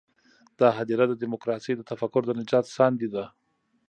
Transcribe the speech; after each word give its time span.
دا 0.59 0.67
هدیره 0.77 1.05
د 1.07 1.13
ډیموکراسۍ 1.21 1.73
د 1.77 1.81
تفکر 1.91 2.21
د 2.25 2.31
نجات 2.41 2.65
ساندې 2.77 3.07
ده. 3.13 3.23